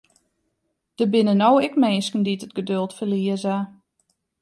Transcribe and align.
Der 0.99 1.07
binne 1.11 1.33
no 1.41 1.51
ek 1.67 1.75
minsken 1.83 2.21
dy't 2.25 2.45
it 2.45 2.55
geduld 2.57 2.91
ferlieze. 2.97 3.55